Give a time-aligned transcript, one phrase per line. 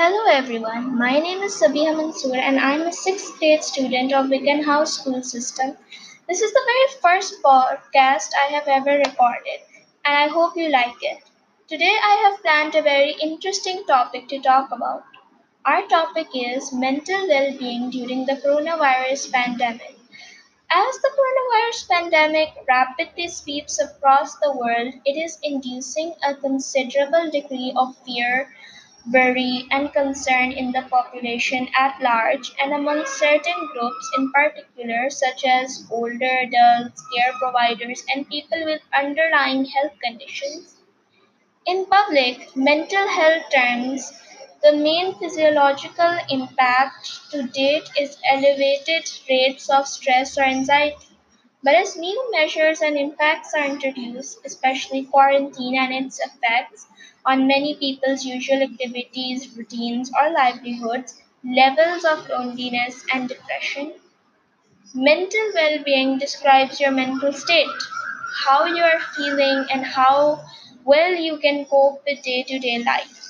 [0.00, 4.94] Hello everyone, my name is Sabiha Mansoor and I'm a sixth grade student of Beaconhouse
[4.94, 5.76] School System.
[6.26, 9.60] This is the very first podcast I have ever recorded
[10.06, 11.18] and I hope you like it.
[11.68, 15.04] Today I have planned a very interesting topic to talk about.
[15.66, 19.98] Our topic is mental well being during the coronavirus pandemic.
[20.70, 27.74] As the coronavirus pandemic rapidly sweeps across the world, it is inducing a considerable degree
[27.76, 28.48] of fear
[29.12, 35.44] worry, and concern in the population at large and among certain groups in particular, such
[35.44, 40.76] as older adults, care providers, and people with underlying health conditions.
[41.66, 44.12] In public mental health terms,
[44.62, 51.09] the main physiological impact to date is elevated rates of stress or anxiety.
[51.62, 56.86] But as new measures and impacts are introduced, especially quarantine and its effects
[57.24, 63.94] on many people's usual activities, routines, or livelihoods, levels of loneliness and depression.
[64.94, 67.66] Mental well being describes your mental state,
[68.44, 70.44] how you are feeling, and how
[70.84, 73.20] well you can cope with day to day life.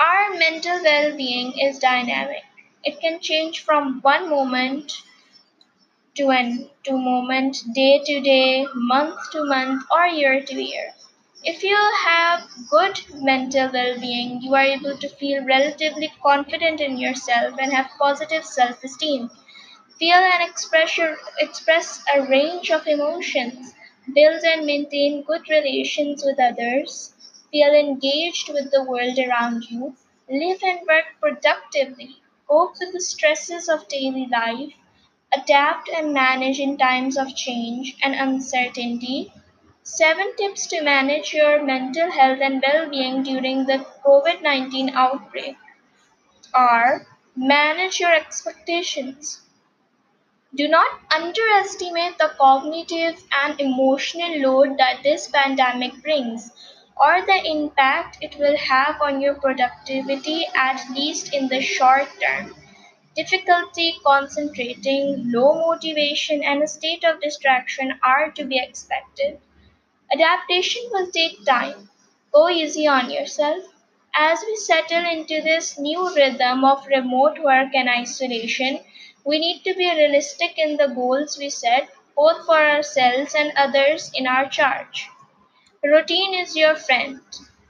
[0.00, 2.44] Our mental well being is dynamic.
[2.82, 4.90] It can change from one moment
[6.16, 10.94] to an to moment, day to day, month to month, or year to year.
[11.44, 16.98] If you have good mental well being, you are able to feel relatively confident in
[16.98, 19.30] yourself and have positive self esteem.
[19.98, 23.74] Feel and express, your, express a range of emotions,
[24.14, 27.12] build and maintain good relations with others,
[27.50, 29.96] feel engaged with the world around you,
[30.30, 34.72] live and work productively, cope with the stresses of daily life,
[35.36, 39.32] adapt and manage in times of change and uncertainty.
[39.82, 45.56] Seven tips to manage your mental health and well being during the COVID 19 outbreak
[46.54, 47.06] are
[47.36, 49.42] manage your expectations.
[50.56, 56.50] Do not underestimate the cognitive and emotional load that this pandemic brings,
[56.96, 62.56] or the impact it will have on your productivity, at least in the short term.
[63.16, 69.40] Difficulty concentrating, low motivation, and a state of distraction are to be expected.
[70.12, 71.90] Adaptation will take time.
[72.32, 73.64] Go easy on yourself.
[74.14, 78.80] As we settle into this new rhythm of remote work and isolation,
[79.24, 84.10] we need to be realistic in the goals we set, both for ourselves and others
[84.14, 85.08] in our charge.
[85.82, 87.20] Routine is your friend.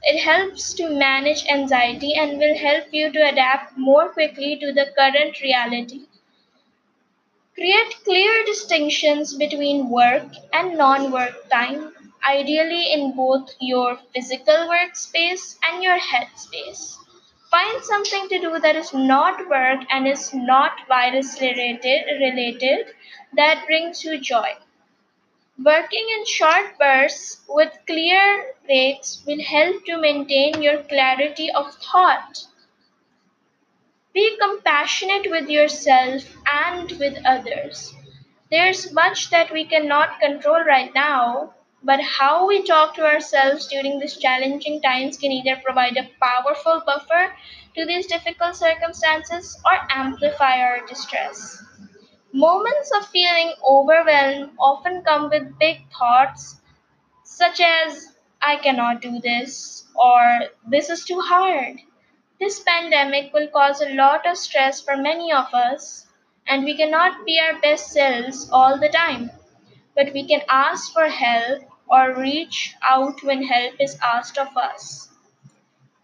[0.06, 4.90] It helps to manage anxiety and will help you to adapt more quickly to the
[4.96, 6.06] current reality.
[7.56, 11.92] Create clear distinctions between work and non work time,
[12.24, 16.94] ideally in both your physical workspace and your headspace.
[17.50, 22.94] Find something to do that is not work and is not virus related, related
[23.32, 24.54] that brings you joy.
[25.62, 32.44] Working in short bursts with clear breaks will help to maintain your clarity of thought.
[34.12, 37.94] Be compassionate with yourself and with others.
[38.50, 44.00] There's much that we cannot control right now, but how we talk to ourselves during
[44.00, 47.36] these challenging times can either provide a powerful buffer
[47.76, 51.65] to these difficult circumstances or amplify our distress.
[52.36, 56.60] Moments of feeling overwhelmed often come with big thoughts
[57.24, 61.78] such as I cannot do this or this is too hard.
[62.38, 66.06] This pandemic will cause a lot of stress for many of us,
[66.46, 69.30] and we cannot be our best selves all the time.
[69.94, 75.08] But we can ask for help or reach out when help is asked of us.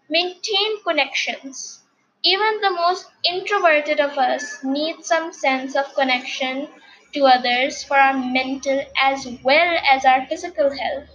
[0.09, 1.82] Maintain connections.
[2.23, 6.67] Even the most introverted of us need some sense of connection
[7.13, 11.07] to others for our mental as well as our physical health.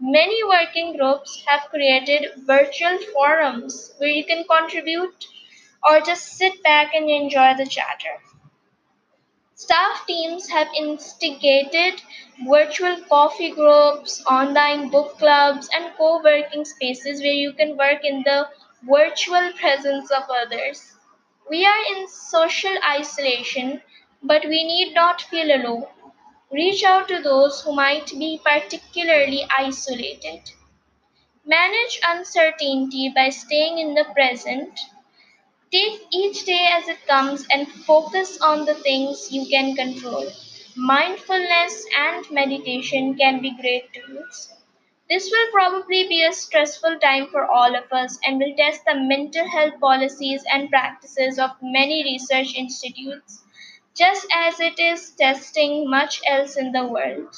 [0.00, 5.26] Many working groups have created virtual forums where you can contribute
[5.88, 8.18] or just sit back and enjoy the chatter.
[9.54, 12.02] Staff teams have instigated
[12.48, 18.24] virtual coffee groups, online book clubs, and co working spaces where you can work in
[18.24, 18.48] the
[18.82, 20.94] virtual presence of others.
[21.50, 23.82] We are in social isolation,
[24.22, 25.86] but we need not feel alone.
[26.52, 30.40] Reach out to those who might be particularly isolated.
[31.44, 34.80] Manage uncertainty by staying in the present.
[35.72, 40.30] Take each day as it comes and focus on the things you can control.
[40.76, 44.52] Mindfulness and meditation can be great tools.
[45.10, 48.94] This will probably be a stressful time for all of us and will test the
[48.94, 53.42] mental health policies and practices of many research institutes,
[53.94, 57.36] just as it is testing much else in the world.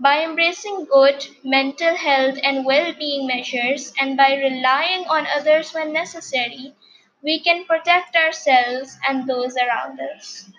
[0.00, 5.92] By embracing good mental health and well being measures and by relying on others when
[5.92, 6.74] necessary,
[7.22, 10.50] we can protect ourselves and those around us.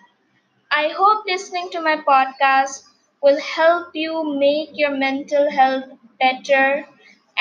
[0.72, 2.84] I hope listening to my podcast
[3.22, 5.86] will help you make your mental health
[6.22, 6.86] better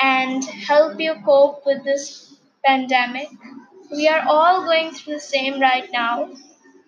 [0.01, 2.35] and help you cope with this
[2.65, 3.29] pandemic.
[3.91, 6.31] We are all going through the same right now,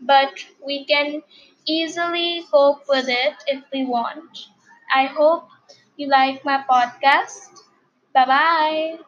[0.01, 0.33] but
[0.65, 1.21] we can
[1.67, 4.47] easily cope with it if we want.
[4.93, 5.49] I hope
[5.97, 7.49] you like my podcast.
[8.13, 8.99] Bye bye.